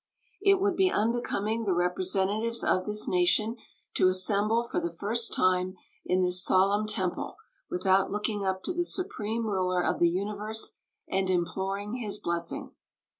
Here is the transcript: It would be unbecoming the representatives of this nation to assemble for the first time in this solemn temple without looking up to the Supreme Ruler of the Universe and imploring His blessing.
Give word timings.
It 0.41 0.59
would 0.59 0.75
be 0.75 0.89
unbecoming 0.89 1.63
the 1.65 1.75
representatives 1.75 2.63
of 2.63 2.87
this 2.87 3.07
nation 3.07 3.57
to 3.93 4.07
assemble 4.07 4.63
for 4.63 4.79
the 4.79 4.89
first 4.89 5.31
time 5.31 5.75
in 6.03 6.21
this 6.23 6.43
solemn 6.43 6.87
temple 6.87 7.35
without 7.69 8.09
looking 8.09 8.43
up 8.43 8.63
to 8.63 8.73
the 8.73 8.83
Supreme 8.83 9.45
Ruler 9.45 9.83
of 9.83 9.99
the 9.99 10.09
Universe 10.09 10.73
and 11.07 11.29
imploring 11.29 11.97
His 11.97 12.17
blessing. 12.17 12.71